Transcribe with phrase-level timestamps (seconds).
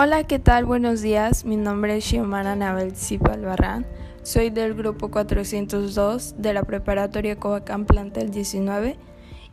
[0.00, 0.64] Hola, ¿qué tal?
[0.64, 1.44] Buenos días.
[1.44, 2.94] Mi nombre es Xiomara Nabel
[3.42, 3.84] Barran.
[4.22, 8.96] Soy del grupo 402 de la preparatoria Covacán Plantel 19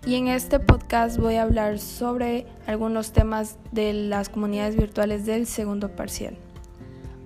[0.05, 5.47] y en este podcast voy a hablar sobre algunos temas de las comunidades virtuales del
[5.47, 6.37] segundo parcial.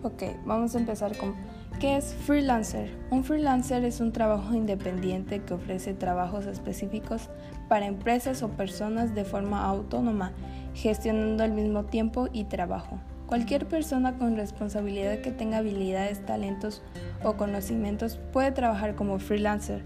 [0.01, 1.35] Ok, vamos a empezar con
[1.81, 2.89] ¿qué es freelancer?
[3.11, 7.29] Un freelancer es un trabajo independiente que ofrece trabajos específicos
[7.67, 10.31] para empresas o personas de forma autónoma,
[10.79, 12.99] gestionando al mismo tiempo y trabajo.
[13.27, 16.81] Cualquier persona con responsabilidad que tenga habilidades, talentos
[17.23, 19.83] o conocimientos puede trabajar como freelancer,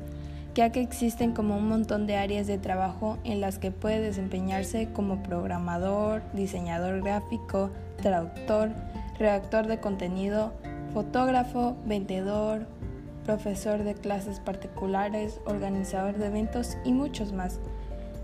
[0.56, 4.90] ya que existen como un montón de áreas de trabajo en las que puede desempeñarse
[4.94, 7.72] como programador, diseñador gráfico,
[8.02, 8.70] traductor,
[9.18, 10.54] redactor de contenido,
[10.94, 12.68] fotógrafo, vendedor,
[13.26, 17.60] profesor de clases particulares, organizador de eventos y muchos más.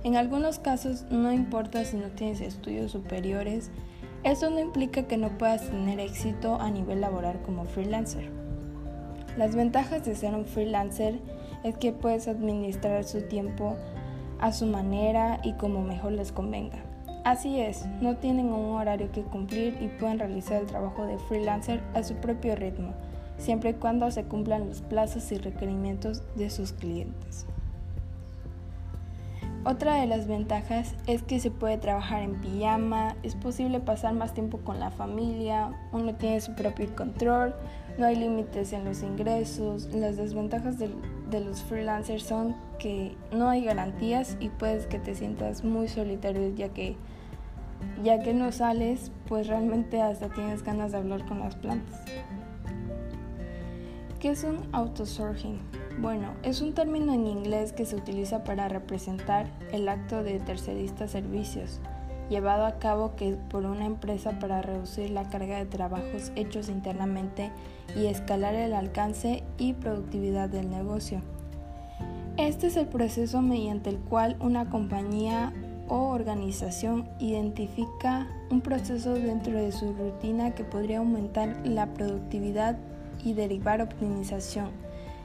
[0.04, 3.70] En algunos casos no importa si no tienes estudios superiores,
[4.24, 8.30] esto no implica que no puedas tener éxito a nivel laboral como freelancer.
[9.38, 11.20] Las ventajas de ser un freelancer
[11.66, 13.76] es que puedes administrar su tiempo
[14.40, 16.80] a su manera y como mejor les convenga.
[17.26, 21.82] Así es, no tienen un horario que cumplir y pueden realizar el trabajo de freelancer
[21.94, 22.94] a su propio ritmo,
[23.38, 27.46] siempre y cuando se cumplan los plazos y requerimientos de sus clientes.
[29.66, 34.34] Otra de las ventajas es que se puede trabajar en pijama, es posible pasar más
[34.34, 37.54] tiempo con la familia, uno tiene su propio control,
[37.98, 39.94] no hay límites en los ingresos.
[39.94, 40.90] Las desventajas de,
[41.42, 46.70] los freelancers son que no hay garantías y puedes que te sientas muy solitario ya
[46.70, 46.96] que
[48.04, 52.00] ya que no sales, pues realmente hasta tienes ganas de hablar con las plantas.
[54.20, 54.60] ¿Qué es un?
[56.02, 61.08] Bueno, es un término en inglés que se utiliza para representar el acto de tercerista
[61.08, 61.82] servicios
[62.30, 67.52] llevado a cabo que por una empresa para reducir la carga de trabajos hechos internamente
[67.98, 71.22] y escalar el alcance y productividad del negocio.
[72.38, 75.52] Este es el proceso mediante el cual una compañía
[75.90, 82.78] o organización identifica un proceso dentro de su rutina que podría aumentar la productividad
[83.24, 84.70] y derivar optimización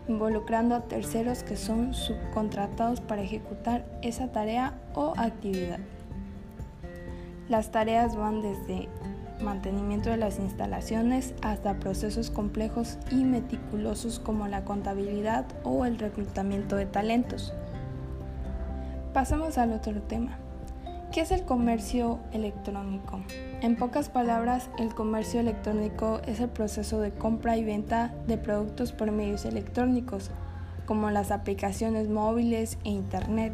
[0.09, 5.79] involucrando a terceros que son subcontratados para ejecutar esa tarea o actividad.
[7.49, 8.89] Las tareas van desde
[9.43, 16.77] mantenimiento de las instalaciones hasta procesos complejos y meticulosos como la contabilidad o el reclutamiento
[16.77, 17.53] de talentos.
[19.13, 20.39] Pasamos al otro tema.
[21.15, 23.21] ¿Qué es el comercio electrónico?
[23.61, 28.91] En pocas palabras, el comercio electrónico es el proceso de compra y venta de productos
[28.91, 30.33] por medios electrónicos,
[30.87, 33.53] como las aplicaciones móviles e Internet.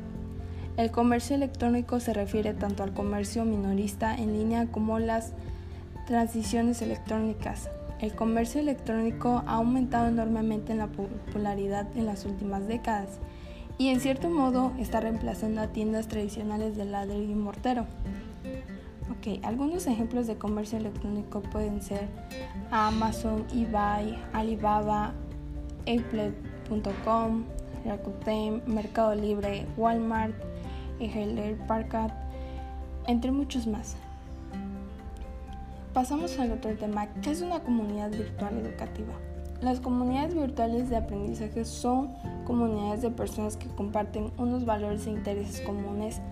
[0.78, 5.34] El comercio electrónico se refiere tanto al comercio minorista en línea como las
[6.06, 7.68] transiciones electrónicas.
[8.00, 13.20] El comercio electrónico ha aumentado enormemente en la popularidad en las últimas décadas
[13.80, 17.86] y en cierto modo está reemplazando a tiendas tradicionales de ladrillo y mortero.
[19.10, 22.06] Ok, algunos ejemplos de comercio electrónico pueden ser
[22.70, 25.14] Amazon, eBay, Alibaba,
[25.86, 27.44] Apple.com,
[27.86, 30.34] Rakuten, Mercado Libre, Walmart,
[30.98, 32.12] Heller Parkat,
[33.06, 33.96] entre muchos más.
[35.94, 39.14] Pasamos al otro tema, ¿qué es una comunidad virtual educativa?
[39.62, 42.14] Las comunidades virtuales de aprendizaje son
[42.46, 46.22] comunidades de personas que comparten unos valores e intereses comunes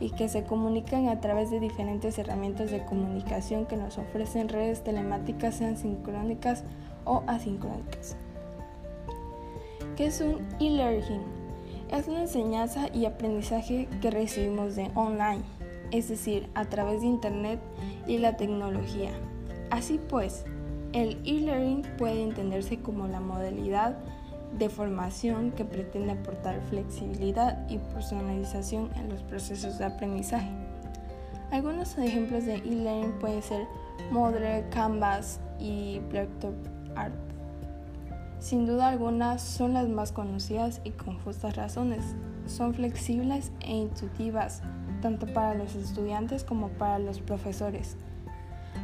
[0.00, 4.84] y que se comunican a través de diferentes herramientas de comunicación que nos ofrecen redes
[4.84, 6.64] telemáticas sean sincrónicas
[7.04, 8.16] o asincrónicas.
[9.96, 11.22] ¿Qué es un e-learning?
[11.90, 15.42] Es la enseñanza y aprendizaje que recibimos de online,
[15.90, 17.60] es decir, a través de Internet
[18.06, 19.10] y la tecnología.
[19.70, 20.44] Así pues,
[21.02, 23.96] el e-learning puede entenderse como la modalidad
[24.58, 30.50] de formación que pretende aportar flexibilidad y personalización en los procesos de aprendizaje.
[31.50, 33.66] Algunos ejemplos de e-learning pueden ser
[34.10, 36.54] Moodle, Canvas y Blacktop
[36.96, 37.14] Art.
[38.40, 42.14] Sin duda alguna son las más conocidas y con justas razones.
[42.46, 44.62] Son flexibles e intuitivas
[45.00, 47.96] tanto para los estudiantes como para los profesores.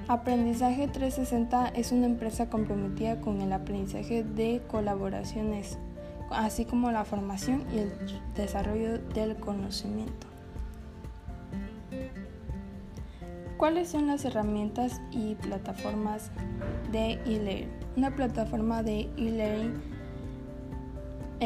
[0.08, 5.79] Aprendizaje 360 es una empresa comprometida con el aprendizaje de colaboraciones,
[6.31, 7.93] así como la formación y el
[8.35, 10.26] desarrollo del conocimiento.
[13.56, 16.31] ¿Cuáles son las herramientas y plataformas
[16.93, 17.70] de e-learning?
[17.96, 19.94] Una plataforma de e-learning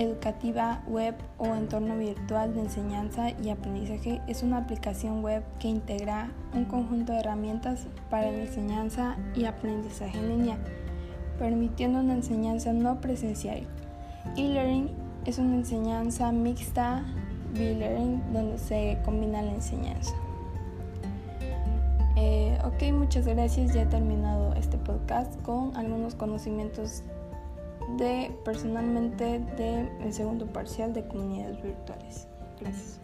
[0.01, 6.31] educativa web o entorno virtual de enseñanza y aprendizaje es una aplicación web que integra
[6.55, 10.59] un conjunto de herramientas para la enseñanza y aprendizaje en línea,
[11.39, 13.67] permitiendo una enseñanza no presencial.
[14.37, 14.91] E-learning
[15.25, 17.05] es una enseñanza mixta
[17.55, 20.15] B-learning donde se combina la enseñanza.
[22.17, 23.73] Eh, ok, muchas gracias.
[23.73, 27.03] Ya he terminado este podcast con algunos conocimientos
[27.97, 32.29] de personalmente de el segundo parcial de comunidades virtuales.
[32.61, 33.01] Gracias.